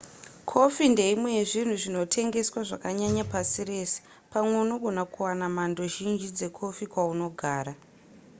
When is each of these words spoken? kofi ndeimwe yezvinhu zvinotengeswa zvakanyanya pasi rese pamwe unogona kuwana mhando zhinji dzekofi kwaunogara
kofi 0.49 0.83
ndeimwe 0.93 1.29
yezvinhu 1.37 1.75
zvinotengeswa 1.81 2.59
zvakanyanya 2.69 3.23
pasi 3.31 3.61
rese 3.69 3.97
pamwe 4.31 4.55
unogona 4.63 5.01
kuwana 5.13 5.45
mhando 5.53 5.83
zhinji 5.93 6.27
dzekofi 6.35 6.85
kwaunogara 6.93 7.73